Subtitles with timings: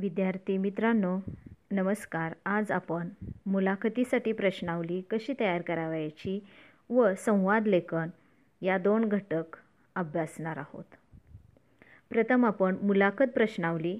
[0.00, 1.18] विद्यार्थी मित्रांनो
[1.70, 2.32] नमस्कार.
[2.46, 3.08] आज आपण
[3.46, 6.44] मुलाखतीसाठी प्रश्नावली कशी तयार करावयाची
[6.90, 8.08] व संवाद लेखन
[8.62, 9.56] या दोन घटक
[9.94, 10.84] अभ्यासणार आहोत.
[12.10, 13.98] प्रथम आपण मुलाखत प्रश्नावली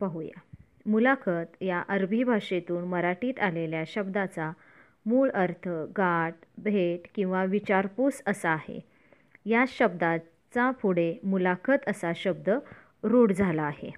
[0.00, 0.40] पाहूया.
[0.86, 4.52] मुलाखत या अरबी भाषेतून मराठीत आलेल्या शब्दाचा
[5.06, 8.80] मूळ अर्थ गाठ भेट किंवा विचारपूस असा आहे.
[9.46, 12.50] या शब्दाचा पुढे मुलाखत असा शब्द
[13.02, 13.90] रूढ झाला आहे.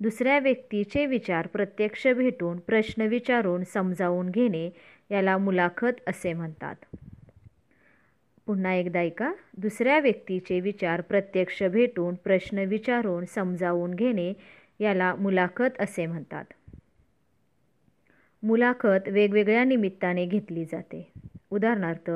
[0.00, 4.70] दुसऱ्या व्यक्तीचे विचार प्रत्यक्ष भेटून प्रश्न विचारून समजावून घेणे
[5.10, 6.76] याला मुलाखत असे म्हणतात.
[8.46, 9.32] पुन्हा एकदा ऐका.
[9.56, 14.32] दुसऱ्या व्यक्तीचे विचार प्रत्यक्ष भेटून प्रश्न विचारून समजावून घेणे
[14.80, 16.44] याला मुलाखत असे म्हणतात.
[18.42, 21.12] मुलाखत वेगवेगळ्या निमित्ताने घेतली जाते.
[21.50, 22.10] उदाहरणार्थ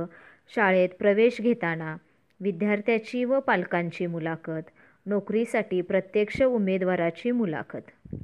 [0.55, 1.97] शाळेत प्रवेश घेताना
[2.41, 4.71] विद्यार्थ्याची व पालकांची मुलाखत
[5.07, 8.15] नोकरीसाठी प्रत्यक्ष उमेदवाराची मुलाखत.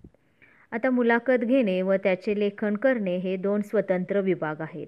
[0.72, 4.86] आता मुलाखत घेणे व त्याचे लेखन करणे हे दोन स्वतंत्र विभाग आहेत.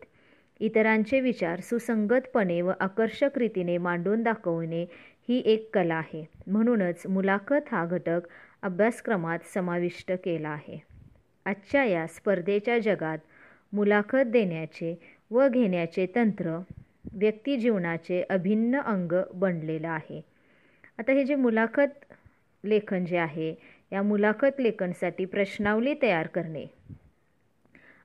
[0.61, 4.87] इतरांचे विचार सुसंगतपणे व आकर्षक रीतीने मांडून दाखवणे
[5.29, 6.25] ही एक कला आहे.
[6.47, 8.21] म्हणूनच मुलाखत हा घटक
[8.63, 10.83] अभ्यासक्रमात समाविष्ट केला आहे.
[11.47, 13.19] आजच्या या स्पर्धेच्या जगात
[13.73, 14.99] मुलाखत देण्याचे
[15.31, 16.59] व घेण्याचे तंत्र
[17.13, 20.38] व्यक्तिजीवनाचे अभिन्न अंग बनलेलं आहे.
[20.99, 22.05] आता हे जे मुलाखत
[22.65, 23.55] लेखन जे आहे
[23.93, 26.67] या मुलाखत लेखनसाठी प्रश्नावली तयार करणे.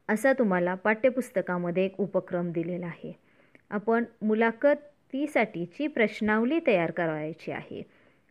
[0.09, 3.11] असा तुम्हाला पाठ्यपुस्तकामध्ये एक उपक्रम दिलेला आहे.
[3.69, 7.81] आपण मुलाखतीसाठीची प्रश्नावली तयार करायची आहे.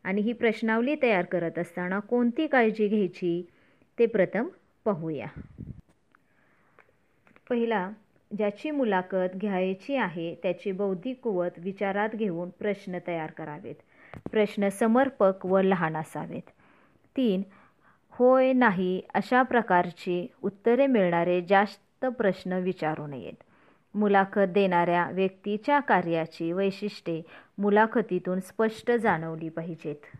[0.04, 3.42] आणि ही प्रश्नावली तयार करत असताना कोणती काळजी घ्यायची
[3.98, 4.48] ते प्रथम
[4.84, 5.26] पाहूया.
[7.50, 7.90] पहिला
[8.36, 13.74] ज्याची मुलाखत घ्यायची आहे त्याची बौद्धिक कुवत विचारात घेऊन प्रश्न तयार करावेत.
[14.18, 16.50] प्रश्न समर्पक व लहान असावेत.
[17.16, 17.42] तीन
[18.10, 23.42] होय नाही अशा प्रकारची उत्तरे मिळणारे जास्त प्रश्न विचारू नयेत.
[23.94, 27.22] मुलाखत देणाऱ्या व्यक्तीच्या कार्याची वैशिष्ट्ये
[27.58, 30.16] मुलाखतीतून स्पष्ट जाणवली पाहिजेत.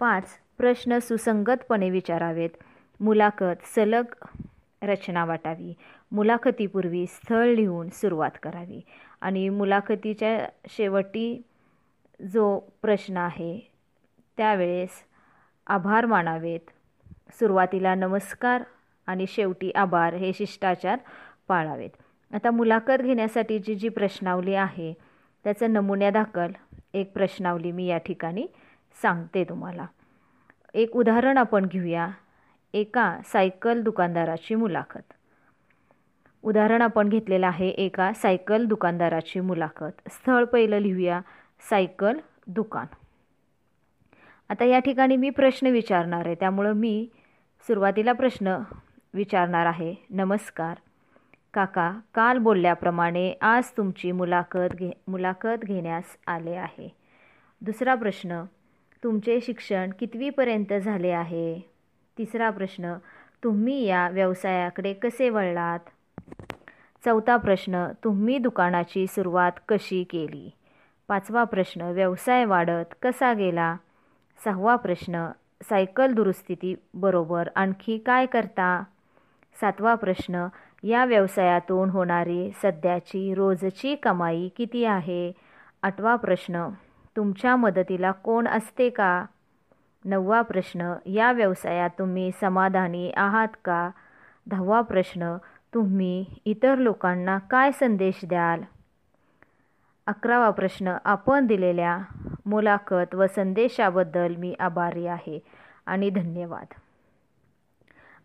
[0.00, 0.24] पाच
[0.58, 2.50] प्रश्न सुसंगतपणे विचारावेत.
[3.00, 4.04] मुलाखत सलग
[4.82, 5.74] रचना वाटावी.
[6.12, 8.80] मुलाखतीपूर्वी स्थळ लिहून सुरुवात करावी.
[9.20, 11.42] आणि मुलाखतीच्या शेवटी
[12.22, 13.72] जो प्रश्न आहे
[14.36, 14.90] त्यावेळेस
[15.66, 16.60] आभार मानावेत.
[17.32, 18.62] सुरुवातीला नमस्कार
[19.06, 20.98] आणि शेवटी आभार हे शिष्टाचार
[21.48, 21.90] पाळावेत.
[22.34, 24.94] आता मुलाखत घेण्यासाठीची जी प्रश्नावली आहे
[25.44, 26.52] त्याचं नमुन्यादाखल
[26.94, 28.46] एक प्रश्नावली मी या ठिकाणी
[29.02, 29.86] सांगते तुम्हाला.
[30.74, 32.08] एक उदाहरण आपण घेऊया.
[32.74, 35.12] एका सायकल दुकानदाराची मुलाखत.
[36.42, 40.08] उदाहरण आपण घेतलेलं आहे एका सायकल दुकानदाराची मुलाखत.
[40.10, 41.20] स्थळ पहिलं लिहूया.
[41.60, 42.86] सायकल दुकान.
[44.48, 46.34] आता या ठिकाणी मी प्रश्न विचारणार आहे.
[46.34, 47.08] त्यामुळं मी
[47.66, 48.58] सुरुवातीला प्रश्न
[49.14, 49.94] विचारणार आहे.
[50.10, 50.74] नमस्कार.
[51.54, 56.88] काका काल बोलल्याप्रमाणे आज तुमची मुलाखत घे मुलाखत घेण्यास आले आहे.
[57.60, 58.42] दुसरा प्रश्न
[59.04, 61.70] तुमचे शिक्षण कितवीपर्यंत झाले आहे?
[62.18, 62.94] तिसरा प्रश्न
[63.44, 65.78] तुम्ही या व्यवसायाकडे कसे वळलात?
[67.04, 70.50] चौथा प्रश्न तुम्ही दुकानाची सुरुवात कशी केली?
[71.08, 73.76] पाचवा प्रश्न व्यवसाय वाढत कसा गेला?
[74.44, 75.30] सहावा प्रश्न
[75.62, 78.82] सायकल दुरुस्तीबरोबर आणखी काय करता?
[79.60, 80.46] सातवा प्रश्न
[80.82, 85.32] या व्यवसायातून होणारी सध्याची रोजची कमाई किती आहे?
[85.82, 86.68] आठवा प्रश्न
[87.16, 89.24] तुमच्या मदतीला कोण असते का?
[90.04, 93.90] नववा प्रश्न या व्यवसायात तुम्ही समाधानी आहात का?
[94.46, 95.36] दहावा प्रश्न
[95.74, 98.62] तुम्ही इतर लोकांना काय संदेश द्याल?
[100.06, 101.98] अकरावा प्रश्न आपण दिलेल्या
[102.46, 105.38] मुलाखत व संदेशाबद्दल मी आभारी आहे
[105.86, 106.74] आणि धन्यवाद.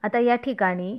[0.04, 0.98] आता या ठिकाणी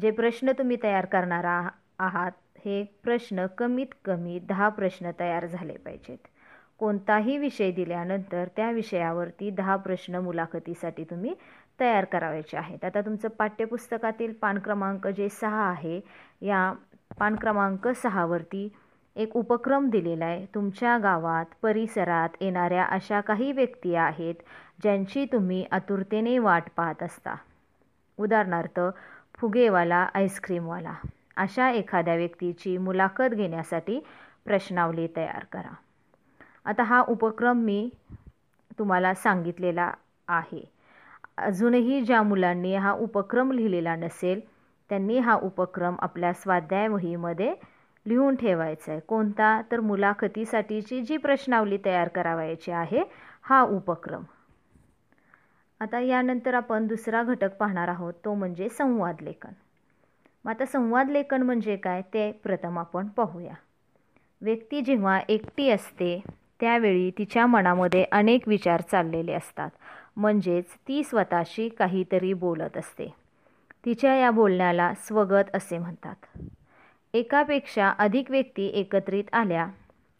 [0.00, 2.32] जे प्रश्न तुम्ही तयार करणार आहात
[2.64, 6.18] हे प्रश्न कमीत कमी दहा प्रश्न तयार झाले पाहिजेत.
[6.78, 11.34] कोणताही विषय दिल्यानंतर त्या विषयावरती दहा प्रश्न मुलाखतीसाठी तुम्ही
[11.80, 12.84] तयार करावायचे आहेत.
[12.84, 16.00] आता तुमचं पाठ्यपुस्तकातील पान क्रमांक जे सहा आहे
[16.42, 16.72] या
[17.18, 18.68] पान क्रमांक सहावरती
[19.16, 20.44] एक उपक्रम दिलेला आहे.
[20.54, 24.34] तुमच्या गावात परिसरात येणाऱ्या अशा काही व्यक्ती आहेत
[24.82, 27.34] ज्यांची तुम्ही आतुरतेने वाट पाहत असता.
[28.18, 28.80] उदाहरणार्थ
[29.34, 30.94] फुगेवाला आईस्क्रीमवाला.
[31.36, 34.00] अशा एखाद्या व्यक्तीची मुलाखत घेण्यासाठी
[34.44, 35.72] प्रश्नावली तयार करा.
[36.64, 37.88] आता हा उपक्रम मी
[38.78, 39.90] तुम्हाला सांगितलेला
[40.28, 40.64] आहे.
[41.38, 44.40] अजूनही ज्या मुलांनी हा उपक्रम लिहिलेला नसेल
[44.90, 47.54] त्यांनी हा उपक्रम आपल्या स्वाध्याय वहीमध्ये
[48.06, 49.60] लिहून ठेवायचा आहे कोणता?
[49.72, 53.02] तर मुलाखतीसाठीची जी प्रश्नावली तयार करावायची आहे
[53.42, 54.22] हा उपक्रम.
[55.80, 59.52] आता यानंतर आपण दुसरा घटक पाहणार आहोत तो म्हणजे संवाद लेखन.
[60.44, 62.02] मग आता संवाद लेखन म्हणजे काय?
[62.02, 63.54] ते प्रथम आपण पाहूया.
[64.42, 66.22] व्यक्ती जेव्हा एकटी असते
[66.60, 69.70] त्यावेळी तिच्या मनामध्ये अनेक विचार चाललेले असतात.
[70.16, 73.14] म्हणजेच ती स्वतःशी काहीतरी बोलत असते.
[73.84, 76.26] तिच्या या बोलण्याला स्वगत असे म्हणतात.
[77.14, 79.66] एकापेक्षा अधिक व्यक्ती एकत्रित आल्या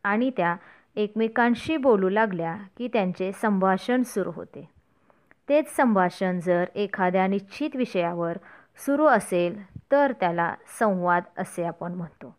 [0.05, 0.57] आणि त्या
[0.97, 4.69] एकमेकांशी बोलू लागल्या की त्यांचे संभाषण सुरू होते.
[5.49, 8.39] तेच संभाषण जर एखाद्या निश्चित विषयावर
[8.87, 9.63] सुरू असेल
[9.93, 12.35] तर त्याला संवाद असे आपण म्हणतो.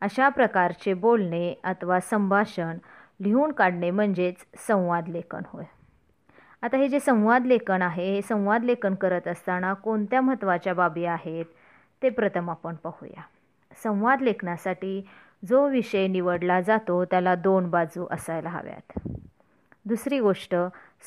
[0.00, 2.78] अशा प्रकारचे बोलणे अथवा संभाषण
[3.20, 5.64] लिहून काढणे म्हणजेच संवाद लेखन होय.
[6.62, 11.44] आता हे जे संवाद लेखन आहे हे संवाद लेखन करत असताना कोणत्या महत्त्वाच्या बाबी आहेत
[12.02, 13.22] ते प्रथम आपण पाहूया.
[13.82, 15.06] संवाद लेखनासाठी
[15.44, 18.98] जो विषय निवडला जातो त्याला दोन बाजू असायला हव्यात.
[19.84, 20.54] दुसरी गोष्ट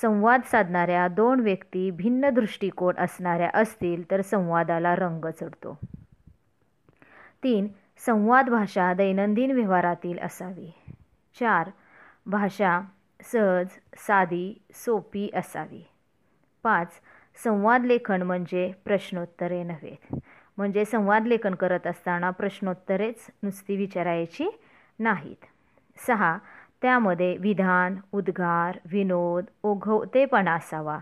[0.01, 5.77] संवाद साधणाऱ्या दोन व्यक्ती भिन्न दृष्टिकोन असणाऱ्या असतील तर संवादाला रंग चढतो.
[7.43, 7.67] तीन
[8.05, 10.71] संवाद भाषा दैनंदिन व्यवहारातील असावी.
[11.39, 11.69] चार
[12.25, 12.81] भाषा
[13.23, 15.87] सहज साधी सोपी असावी.
[16.63, 16.91] पाच
[17.43, 20.15] संवाद लेखन म्हणजे प्रश्नोत्तरे नव्हेत
[20.59, 24.59] म्हणजे संवाद लेखन करत असताना प्रश्नोत्तरेच नुसती विचारायची
[24.99, 25.45] नाहीत.
[26.07, 26.37] सहा
[26.81, 30.99] त्यामध्ये विधान उद्गार विनोद ओघवतेपणा असावा.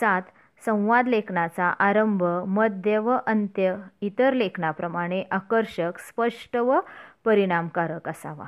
[0.00, 0.22] सात
[0.66, 6.80] संवाद लेखनाचा आरंभ मध्य व अंत्य इतर लेखनाप्रमाणे आकर्षक स्पष्ट व
[7.24, 8.46] परिणामकारक असावा.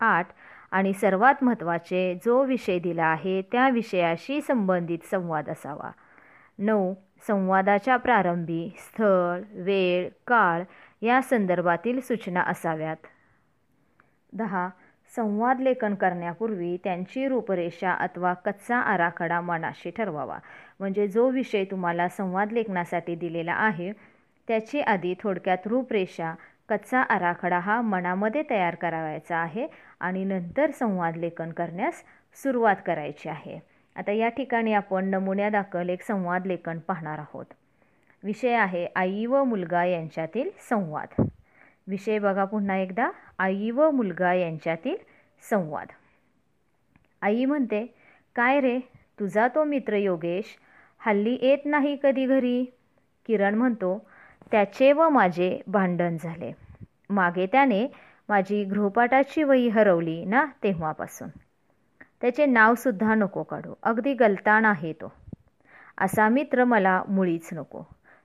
[0.00, 0.28] आठ
[0.70, 5.90] आणि सर्वात महत्त्वाचे जो विषय दिला आहे त्या विषयाशी संबंधित संवाद असावा.
[6.58, 10.62] नऊ संवादाच्या प्रारंभी स्थळ वेळ काळ
[11.02, 12.96] या संदर्भातील सूचना असाव्यात.
[14.32, 14.68] दहा.
[15.12, 20.38] संवाद लेखन करण्यापूर्वी त्यांची रूपरेषा अथवा कच्चा आराखडा मनाशी ठरवावा.
[20.80, 23.92] म्हणजे जो विषय तुम्हाला संवाद लेखनासाठी दिलेला आहे
[24.48, 26.34] त्याची आधी थोडक्यात रूपरेषा
[26.68, 29.66] कच्चा आराखडा हा मनामध्ये तयार करावायचा आहे
[30.00, 32.02] आणि नंतर संवाद लेखन करण्यास
[32.36, 33.58] सुरुवात करायची आहे.
[33.98, 37.46] आता या ठिकाणी आपण नमुन्या दाखल एक संवाद लेखन पाहणार आहोत.
[38.24, 41.22] विषय आहे आई व मुलगा यांच्यातील संवाद.
[41.86, 43.10] विषय बघा पुन्हा एकदा.
[43.38, 44.96] आई व मुलगा यांच्यातील
[45.50, 45.86] संवाद.
[47.22, 47.94] आई म्हणते
[48.34, 48.78] काय रे?
[49.20, 50.44] तुझा तो मित्र योगेश
[50.98, 52.64] हल्ली येत नाही कधी घरी?
[53.26, 54.10] किरण म्हणतो
[54.50, 56.52] त्याचे व माझे भांडण झाले.
[57.10, 57.86] मागे त्याने
[58.28, 61.28] माझी गृहपाठाची वही हरवली ना तेव्हापासून.
[62.20, 63.74] त्याचे नावसुद्धा नको काढू.
[63.82, 65.12] अगदी गलताण आहे तो.
[65.98, 67.82] असा मित्र मला मुळीच नको.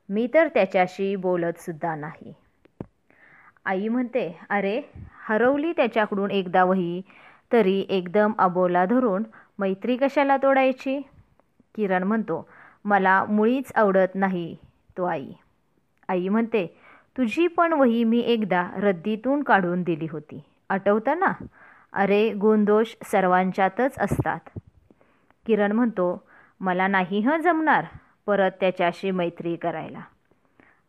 [0.10, 2.34] मी तर त्याच्याशी बोलतसुद्धा नाही.
[3.66, 4.82] आई म्हणते अरे
[5.26, 7.02] हरवली त्याच्याकडून एकदा वही
[7.52, 9.24] तरी एकदम अबोला धरून
[9.60, 11.02] मैत्री कशाला तोडायची?
[11.76, 12.50] किरण म्हणतो
[12.86, 14.56] मला मुळीच आवडत नाही
[14.98, 15.32] तो आई.
[16.10, 16.66] आई म्हणते
[17.18, 20.44] तुझी पण वही मी एकदा रद्दीतून काढून दिली होती.
[20.70, 21.32] आठवतं ना?
[21.94, 24.40] अरे गुणदोष सर्वांच्यातच असतात.
[25.46, 26.28] किरण म्हणतो
[26.60, 27.86] मला नाही हं जमणार
[28.26, 30.00] परत त्याच्याशी मैत्री करायला.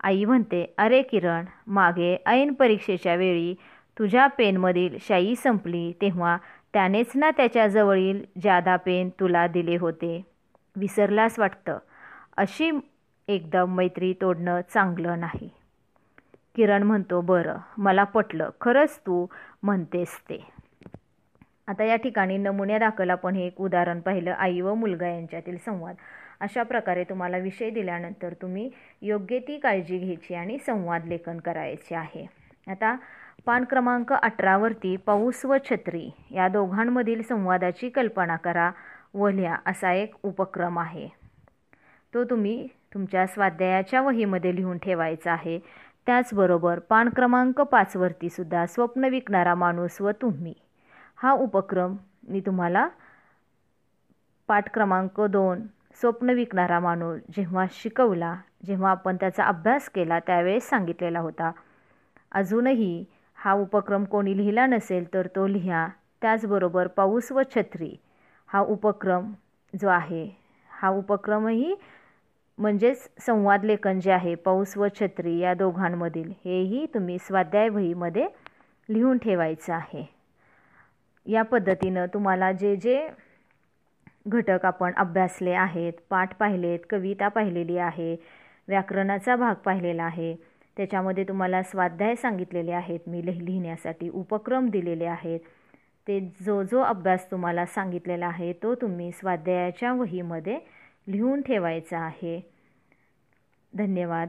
[0.01, 3.55] आई म्हणते अरे किरण मागे ऐन परीक्षेच्या वेळी
[3.99, 6.37] तुझ्या पेनमधील शाई संपली तेव्हा
[6.73, 10.25] त्यानेच ना त्याच्याजवळील जादा पेन तुला दिले होते.
[10.77, 11.79] विसरलास वाटतं.
[12.37, 12.71] अशी
[13.29, 15.49] एकदम मैत्री तोडणं चांगलं नाही.
[16.55, 18.51] किरण म्हणतो बरं मला पटलं.
[18.61, 19.27] खरंच तू
[19.63, 20.54] म्हणतेस ते.
[21.69, 25.95] आता या ठिकाणी नमुन्यादाखल आपण हे एक उदाहरण पाहिलं आई व मुलगा यांच्यातील संवाद.
[26.41, 28.71] अशा प्रकारे तुम्हाला विषय दिल्यानंतर तुम्ही
[29.03, 32.27] योग्य ती काळजी घ्यायची आणि संवाद लेखन करायचे आहे.
[32.69, 32.97] आता
[33.47, 38.71] पान क्रमांक अठरावरती पाऊस व छत्री या दोघांमधील संवादाची कल्पना करा
[39.15, 41.09] व लिहा असा एक उपक्रम आहे.
[42.15, 45.59] तो तुम्ही तुमच्या स्वाध्यायाच्या वहीमध्ये लिहून ठेवायचा आहे.
[46.07, 50.55] त्याचबरोबर पान क्रमांक पाचवरती सुद्धा स्वप्न विकणारा माणूस व तुम्ही.
[51.25, 51.97] हा उपक्रम
[52.31, 52.87] मी तुम्हाला
[54.49, 55.61] पाठ क्रमांक दोन
[56.01, 58.35] स्वप्न विकणारा माणूस जेव्हा शिकवला
[58.67, 61.51] जेव्हा आपण त्याचा अभ्यास केला त्यावेळेस सांगितलेला होता.
[62.33, 63.05] अजूनही
[63.39, 65.87] हा उपक्रम कोणी लिहिला नसेल तर तो लिहा.
[66.23, 67.95] त्याचबरोबर पाऊस व छत्री
[68.49, 69.33] हा उपक्रम
[69.73, 70.25] जो आहे
[70.71, 71.75] हा उपक्रमही
[72.59, 78.27] म्हणजेच संवाद लेखन जे आहे पाऊस व छत्री या दोघांमधील हेही तुम्ही स्वाध्याय वहीमध्ये
[78.89, 80.14] लिहून ठेवायचं आहे.
[81.27, 83.09] या पद्धतीनं तुम्हाला जे जे
[84.27, 88.17] घटक आपण अभ्यासले आहेत पाठ पाहिलेत कविता पाहिलेली आहे
[88.69, 90.35] व्याकरणाचा भाग पाहिलेला आहे
[90.77, 95.41] त्याच्यामध्ये तुम्हाला स्वाध्याय सांगितलेले आहेत मी लिह लिहिण्यासाठी उपक्रम दिलेले आहेत
[96.07, 100.59] ते जो जो अभ्यास तुम्हाला सांगितलेला आहे तो तुम्ही स्वाध्यायाच्या वहीमध्ये
[101.07, 102.41] लिहून ठेवायचा आहे.
[103.73, 104.29] धन्यवाद.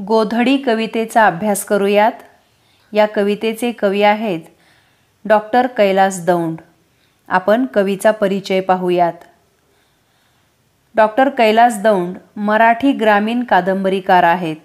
[0.00, 2.12] गोधडी कवितेचा अभ्यास करूयात.
[2.92, 4.40] या कवितेचे कवी आहेत
[5.24, 6.56] डॉक्टर कैलास दौंड.
[7.28, 9.12] आपण कवीचा परिचय पाहूयात.
[10.94, 14.56] डॉक्टर कैलास दौंड मराठी ग्रामीण कादंबरीकार आहेत.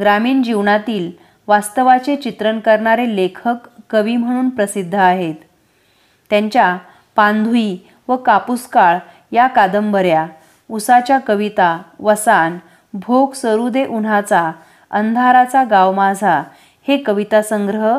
[0.00, 1.10] ग्रामीण जीवनातील
[1.46, 3.56] वास्तवाचे चित्रण करणारे लेखक
[3.90, 5.34] कवी म्हणून प्रसिद्ध आहेत.
[6.30, 6.76] त्यांच्या
[7.16, 7.76] पांधुई
[8.08, 8.98] व कापूसकाळ
[9.32, 10.26] या कादंबऱ्या
[10.70, 12.58] उसाच्या कविता वसान
[13.00, 14.52] भोग सरू दे उन्हाचा
[14.90, 16.42] अंधाराचा गाव माझा.
[16.88, 17.98] हे कविता संग्रह.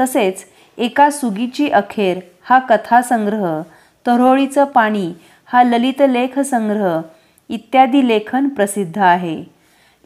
[0.00, 0.44] तसेच
[0.78, 3.62] एका सुगीची अखेर हा कथासंग्रह
[4.06, 5.12] तरोळीचं पाणी
[5.46, 7.00] हा ललित लेख संग्रह.
[7.48, 9.44] इत्यादी लेखन प्रसिद्ध आहे.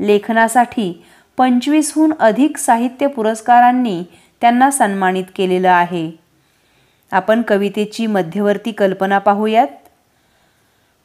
[0.01, 1.05] लेखनासाठी
[1.37, 4.05] पंचवीसहून अधिक साहित्य पुरस्कारांनी
[4.41, 6.11] त्यांना सन्मानित केलेलं आहे.
[7.13, 9.69] आपण कवितेची मध्यवर्ती कल्पना पाहूयात.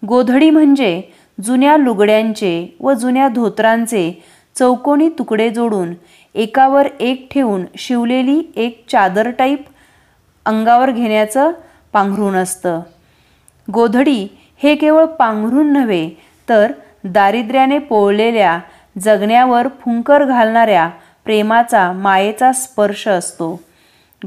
[0.07, 1.01] गोधडी म्हणजे
[1.41, 4.23] जुन्या लुगड्यांचे व जुन्या धोत्रांचे
[4.55, 5.93] चौकोनी तुकडे जोडून
[6.35, 9.63] एकावर एक ठेवून शिवलेली एक चादर टाईप
[10.45, 11.51] अंगावर घेण्याचं
[11.93, 12.79] पांघरून असतं.
[13.73, 14.27] गोधडी
[14.63, 16.09] हे केवळ पांघरून नव्हे
[16.49, 16.71] तर
[17.03, 18.59] दारिद्र्याने पोळलेल्या
[18.99, 20.89] जगण्यावर फुंकर घालणाऱ्या
[21.25, 23.59] प्रेमाचा मायेचा स्पर्श असतो.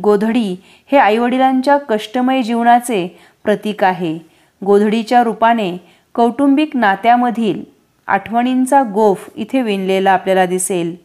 [0.01, 0.57] गोधडी
[0.93, 4.19] हे आईवडिलांच्या कष्टमय जीवनाचे प्रतीक आहे.
[4.65, 7.63] गोधडीच्या रूपाने कौटुंबिक नात्यामधील
[8.07, 10.97] आठवणींचा गोफ इथे विणलेला आपल्याला दिसेल.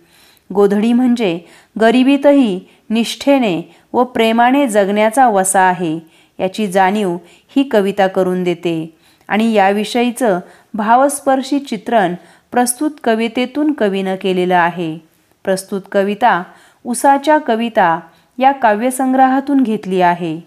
[0.53, 1.39] गोधडी म्हणजे
[1.81, 5.99] गरिबीतही निष्ठेने व प्रेमाने जगण्याचा वसा आहे.
[6.39, 7.17] याची जाणीव
[7.55, 8.97] ही कविता करून देते.
[9.27, 10.39] आणि याविषयीचं
[10.73, 12.15] भावस्पर्शी चित्रण
[12.51, 14.97] प्रस्तुत कवितेतून कवीनं केलेलं आहे.
[15.43, 16.43] प्रस्तुत कविता
[16.85, 17.99] उसाच्या कविता
[18.37, 20.41] या काव्यसंग्रहातून घेतली आहे.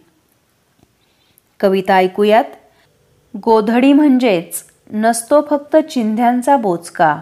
[1.61, 2.44] कविता ऐकूयात.
[3.42, 7.20] गोधडी म्हणजेच नसतो फक्त चिंध्यांचा बोचका.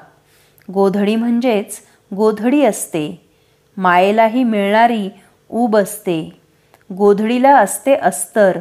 [0.72, 1.78] गोधडी म्हणजेच
[2.14, 3.28] गोधडी असते.
[3.76, 5.10] मायेलाही मिळणारी
[5.50, 6.38] ऊब असते.
[6.92, 8.58] गोधडीला असते अस्तर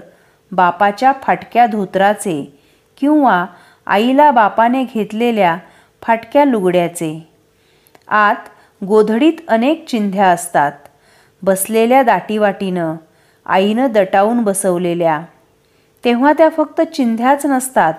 [0.51, 2.57] बापाच्या फाटक्या धोत्राचे
[2.97, 3.45] किंवा
[3.85, 5.57] आईला बापाने घेतलेल्या
[6.01, 7.27] फाटक्या लुगड्याचे.
[8.07, 8.49] आत
[8.83, 10.71] गोधडीत अनेक चिंध्या असतात.
[11.41, 12.95] बसलेल्या दाटीवाटीनं
[13.45, 15.21] आईनं दटावून बसवलेल्या.
[16.05, 17.93] तेव्हा त्या फक्त चिंध्याच नसतात.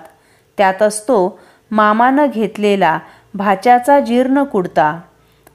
[0.57, 1.39] त्यात असतो
[1.71, 2.99] मामानं घेतलेला
[3.33, 4.99] भाच्याचा जीर्ण कुडता.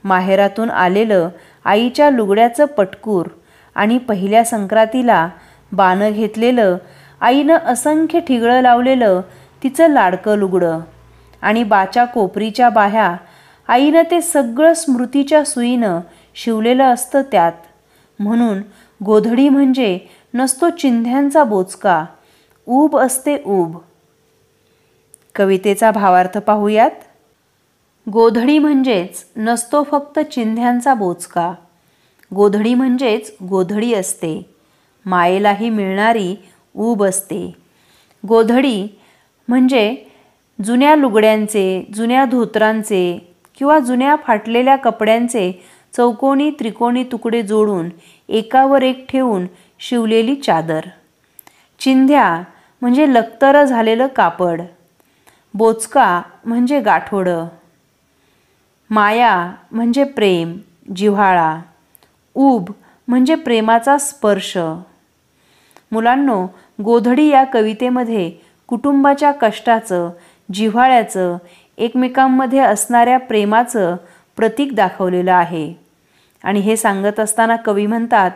[0.04, 1.28] माहेरातून आलेलं
[1.64, 3.26] आईच्या लुगड्याचं पटकूर
[3.74, 5.28] आणि पहिल्या संक्रांतीला
[5.72, 6.76] बानं घेतलेलं
[7.20, 9.20] आईनं असंख्य ठिगळं लावलेलं
[9.62, 10.80] तिचं लाडकं लुगडं
[11.42, 13.16] आणि बाच्या कोपरीच्या बाह्या
[13.68, 16.00] आईनं ते सगळं स्मृतीच्या सुईनं
[16.34, 17.52] शिवलेलं असतं त्यात.
[18.18, 18.62] म्हणून
[19.04, 19.98] गोधडी म्हणजे
[20.34, 22.04] नसतो चिंध्यांचा बोचका.
[22.70, 23.76] ऊब असते ऊब.
[25.34, 26.90] कवितेचा भावार्थ पाहूयात.
[28.12, 31.52] गोधडी म्हणजेच नसतो फक्त चिंध्यांचा बोचका.
[32.34, 34.50] गोधडी म्हणजेच गोधडी असते.
[35.06, 36.36] मायेलाही मिळणारी
[36.76, 37.54] ऊब असते.
[38.28, 38.98] गोधडी
[39.48, 39.96] म्हणजे
[40.64, 45.64] जुन्या लुगड्यांचे जुन्या धोत्रांचे किंवा जुन्या फाटलेल्या कपड्यांचे
[45.96, 47.88] चौकोनी त्रिकोणी तुकडे जोडून
[48.28, 49.46] एकावर एक ठेवून
[49.78, 50.80] शिवलेली चादर.
[51.78, 52.42] चिंध्या
[52.82, 54.62] म्हणजे लक्तर झालेलं कापड.
[55.54, 57.46] बोचका म्हणजे गाठोडं.
[58.90, 60.56] माया म्हणजे प्रेम
[60.96, 61.60] जिव्हाळा.
[62.34, 62.70] ऊब
[63.08, 64.58] म्हणजे प्रेमाचा स्पर्श.
[65.92, 66.46] मुलांनो
[66.84, 68.30] गोधडी या कवितेमध्ये
[68.68, 70.10] कुटुंबाच्या कष्टाचं
[70.54, 71.36] जिव्हाळ्याचं
[71.78, 73.96] एकमेकांमध्ये असणाऱ्या प्रेमाचं
[74.36, 75.74] प्रतीक दाखवलेलं आहे.
[76.44, 78.30] आणि हे सांगत असताना कवी म्हणतात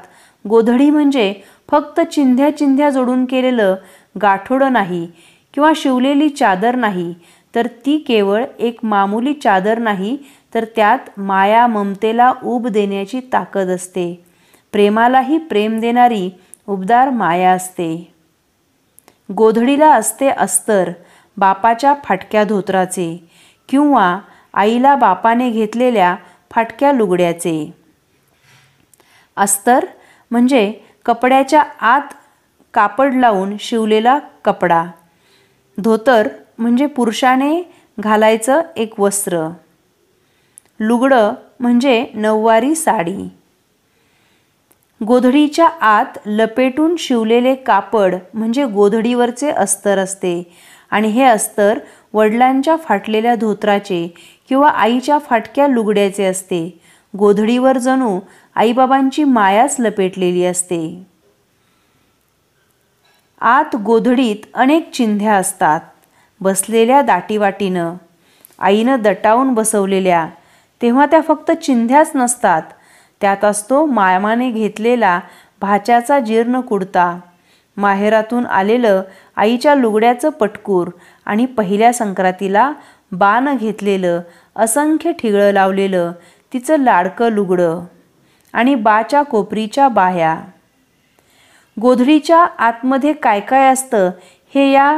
[0.48, 1.34] गोधडी म्हणजे
[1.70, 3.74] फक्त चिंध्या चिंध्या जोडून केलेलं
[4.16, 5.06] गाठोडं नाही
[5.54, 7.14] किंवा शिवलेली चादर नाही
[7.54, 10.16] तर ती केवळ एक मामूली चादर नाही
[10.54, 14.24] तर त्यात माया ममतेला ऊब देण्याची ताकद असते.
[14.72, 16.30] प्रेमालाही प्रेम देणारी
[16.66, 18.12] उबदार माया असते.
[19.34, 20.90] गोधडीला असते अस्तर
[21.36, 23.28] बापाच्या फाटक्या धोत्राचे
[23.68, 24.18] किंवा
[24.54, 26.14] आईला बापाने घेतलेल्या
[26.50, 27.72] फाटक्या लुगड्याचे.
[29.36, 29.84] अस्तर
[30.30, 30.72] म्हणजे
[31.04, 32.14] कपड्याच्या आत
[32.74, 34.84] कापड लावून शिवलेला कपडा.
[35.78, 39.48] धोतर म्हणजे पुरुषाने घालायचं एक वस्त्र.
[40.80, 43.28] लुगडं म्हणजे नऊवारी साडी.
[45.06, 50.52] गोधडीच्या आत लपेटून शिवलेले कापड म्हणजे गोधडीवरचे अस्तर असते
[50.90, 51.78] आणि हे अस्तर
[52.12, 54.14] वडिलांच्या फाटलेल्या धोत्राचे
[54.48, 56.78] किंवा आईच्या फाटक्या लुगड्याचे असते.
[57.18, 58.20] गोधडीवर जणू
[58.54, 61.11] आईबाबांची मायाच लपेटलेली असते.
[63.44, 65.80] आत गोधडीत अनेक चिंध्या असतात.
[66.40, 67.94] बसलेल्या दाटीवाटीनं
[68.58, 70.26] आईनं दटावून बसवलेल्या
[70.82, 72.62] तेव्हा त्या फक्त चिंध्याच नसतात.
[73.20, 75.20] त्यात असतो मायमाने घेतलेला
[75.60, 77.18] भाच्याचा जीर्ण कुडता.
[77.76, 79.02] माहेरातून आलेलं
[79.36, 80.88] आईच्या लुगड्याचं पटकूर
[81.26, 82.72] आणि पहिल्या संक्रांतीला
[83.12, 84.20] बाण घेतलेलं
[84.56, 86.12] असंख्य ठिगळं लावलेलं
[86.52, 87.80] तिचं लाडकं लुगडं
[88.52, 90.36] आणि बाच्या कोपरीच्या बाह्या.
[91.76, 94.10] गोधडीच्या आतमध्ये काय काय असतं
[94.54, 94.92] हे या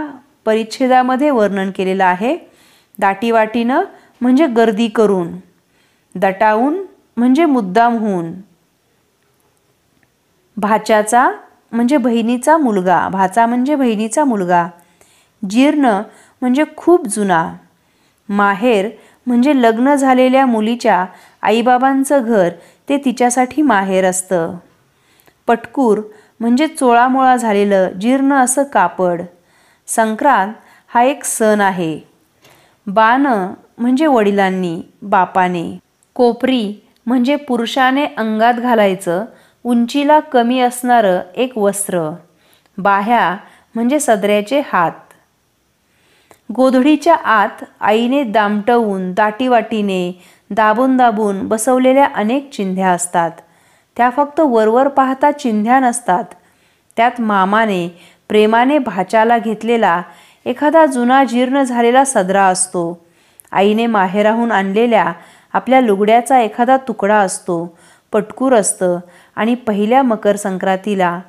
[0.44, 2.36] परिच्छेदामध्ये वर्णन केलेलं आहे.
[2.98, 3.82] दाटीवाटीनं
[4.20, 5.30] म्हणजे गर्दी करून
[6.14, 6.76] दटावून
[7.16, 8.32] म्हणजे मुद्दाम होऊन
[10.56, 11.30] भाच्याचा
[11.72, 14.66] म्हणजे बहिणीचा मुलगा भाचा म्हणजे बहिणीचा मुलगा
[15.42, 15.90] जीर्ण
[16.42, 17.46] म्हणजे खूप जुना
[18.28, 18.88] माहेर
[19.26, 21.04] म्हणजे लग्न झालेल्या मुलीच्या
[21.42, 22.48] आईबाबांचं घर
[22.88, 24.54] ते तिच्यासाठी माहेर असतं.
[25.48, 26.00] पटकूर
[26.40, 29.22] म्हणजे चोळामोळा झालेलं जीर्ण असं कापड.
[29.88, 30.52] संक्रांत
[30.88, 31.98] हा एक सण आहे.
[32.86, 35.78] बाण म्हणजे वडिलांनी बापाने.
[36.14, 36.74] कोपरी
[37.06, 39.24] म्हणजे पुरुषाने अंगात घालायचं
[39.64, 42.10] उंचीला कमी असणारं एक वस्त्र.
[42.78, 43.36] बाह्या
[43.74, 44.92] म्हणजे सदऱ्याचे हात.
[46.56, 50.12] गोधडीच्या आत आईने दामटवून दाटीवाटीने
[50.50, 53.30] दाबून दाबून बसवलेल्या अनेक चिंध्या असतात.
[53.96, 56.24] त्या फक्त वरवर पाहता चिंध्या नसतात.
[56.96, 57.88] त्यात मामाने
[58.28, 60.02] प्रेमाने भाच्याला घेतलेला
[60.46, 63.06] एखादा जुना जीर्ण झालेला सदरा असतो.
[63.52, 65.12] आईने माहेराहून आणलेल्या
[65.52, 67.78] आपल्या लुगड्याचा एखादा तुकडा असतो.
[68.12, 68.98] पटकूर असतं
[69.36, 71.20] आणि पहिल्या मकर संक्रांतीला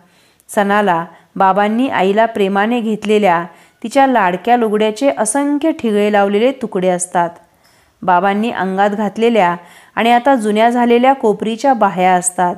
[0.49, 3.45] सणाला बाबांनी आईला प्रेमाने घेतलेल्या
[3.83, 7.29] तिच्या लाडक्या लुगड्याचे असंख्य ठिगळे लावलेले तुकडे असतात.
[8.05, 9.55] बाबांनी अंगात घातलेल्या
[9.95, 12.55] आणि आता जुन्या झालेल्या कोपरीच्या बाह्या असतात.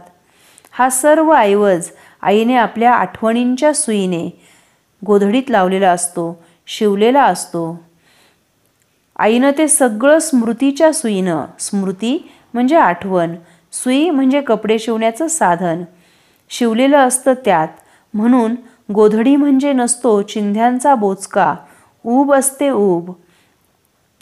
[0.72, 1.90] हा सर्व ऐवज
[2.22, 4.30] आईने आपल्या आठवणींच्या सुईने
[5.02, 7.80] गोधडीत लावलेला असतो शिवलेला असतो.
[9.20, 12.18] आईनं ते सगळं स्मृतीच्या सुईनं स्मृती
[12.54, 13.36] म्हणजे आठवण
[13.74, 15.84] सुई म्हणजे कपडे शिवण्याचं साधन.
[16.50, 17.68] शिवलेलं असतं त्यात
[18.14, 18.56] म्हणून
[18.94, 21.54] गोधडी म्हणजे नसतो चिंध्यांचा बोचका
[22.06, 23.12] ऊब असते ऊब.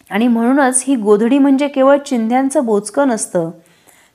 [0.10, 3.52] आणि म्हणूनच ही गोधडी म्हणजे केवळ चिंध्यांचं बोचकं नसतं.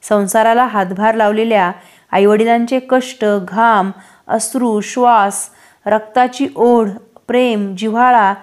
[0.03, 1.73] संसाराला हातभार लावलेल्या
[2.13, 3.91] आईवडिलांचे कष्ट घाम
[4.27, 5.49] अश्रू श्वास
[5.87, 6.89] रक्ताची ओढ
[7.29, 8.35] प्रेम जिव्हाळा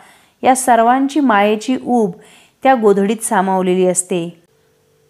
[0.44, 2.12] या सर्वांची मायेची ऊब
[2.64, 4.42] त्या गोधडीत सामावलेली असते.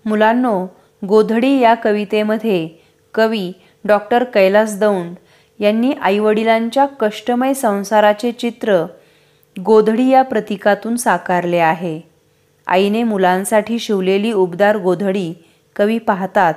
[0.06, 0.68] मुलांनो
[1.08, 2.70] गोधडी या कवितेमध्ये
[3.14, 3.52] कवी
[3.86, 5.16] डॉक्टर कैलास दौंड
[5.60, 8.86] यांनी आईवडिलांच्या कष्टमय संसाराचे चित्र
[9.60, 12.00] गोधडी या प्रतीकातून साकारले आहे.
[12.68, 15.34] आईने मुलांसाठी शिवलेली उबदार गोधडी
[15.76, 16.54] कवी पाहतात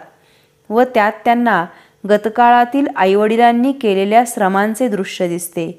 [0.70, 1.64] व त्यात त्यांना
[2.04, 5.70] गतकाळातील आईवडिलांनी केलेल्या श्रमांचे दृश्य दिसते.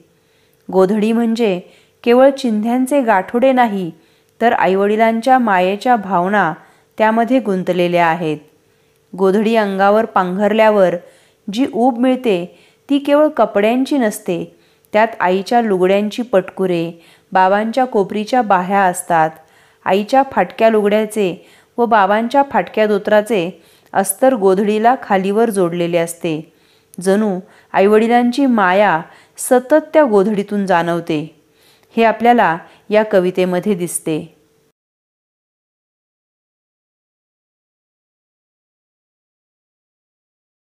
[0.69, 1.59] गोधडी म्हणजे
[2.03, 3.89] केवळ चिंध्यांचे गाठोडे नाही
[4.41, 6.53] तर आईवडिलांच्या मायेच्या भावना
[6.97, 8.37] त्यामध्ये गुंतलेल्या आहेत.
[9.13, 10.95] गोधडी अंगावर पांघरल्यावर
[11.47, 12.45] जी ऊब मिळते
[12.89, 14.43] ती केवळ कपड्यांची नसते
[14.93, 16.91] त्यात आईच्या लुगड्यांची पटकुरे
[17.31, 19.29] बाबांच्या कोपरीच्या बाह्या असतात.
[19.85, 23.63] आईच्या फाटक्या लुगड्याचे व बाबांच्या फाटक्या दोत्राचे
[23.93, 26.53] अस्तर गोधडीला खालीवर जोडलेले असते.
[27.01, 27.39] जणू
[27.73, 29.01] आईवडिलांची माया
[29.37, 31.35] सतत त्या गोधडीतून जाणवते.
[31.95, 32.57] हे आपल्याला
[32.89, 34.35] या कवितेमध्ये दिसते.